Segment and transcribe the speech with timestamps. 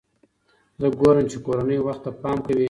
[0.79, 2.59] زه ګورم چې کورنۍ وخت ته پام کوي.